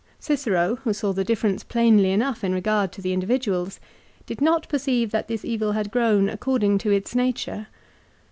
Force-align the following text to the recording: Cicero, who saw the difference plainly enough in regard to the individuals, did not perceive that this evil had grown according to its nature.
Cicero, 0.19 0.77
who 0.77 0.93
saw 0.93 1.13
the 1.13 1.23
difference 1.23 1.63
plainly 1.63 2.09
enough 2.09 2.43
in 2.43 2.55
regard 2.55 2.91
to 2.93 3.03
the 3.03 3.13
individuals, 3.13 3.79
did 4.25 4.41
not 4.41 4.67
perceive 4.67 5.11
that 5.11 5.27
this 5.27 5.45
evil 5.45 5.73
had 5.73 5.91
grown 5.91 6.27
according 6.27 6.79
to 6.79 6.89
its 6.89 7.13
nature. 7.13 7.67